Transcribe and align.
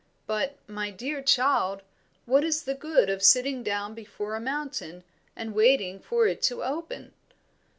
But, 0.25 0.57
my 0.67 0.89
dear 0.89 1.21
child, 1.21 1.83
what 2.25 2.43
is 2.43 2.63
the 2.63 2.73
good 2.73 3.07
of 3.07 3.21
sitting 3.21 3.61
down 3.61 3.93
before 3.93 4.33
a 4.33 4.39
mountain 4.41 5.03
and 5.35 5.53
waiting 5.53 5.99
for 5.99 6.25
it 6.25 6.41
to 6.41 6.63
open. 6.63 7.13